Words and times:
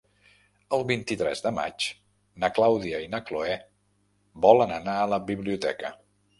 El 0.77 0.85
vint-i-tres 0.91 1.43
de 1.47 1.51
maig 1.57 1.87
na 2.45 2.51
Clàudia 2.57 3.03
i 3.05 3.11
na 3.13 3.21
Cloè 3.29 3.61
volen 4.49 4.77
anar 4.83 4.99
a 5.03 5.09
la 5.15 5.25
biblioteca. 5.33 5.97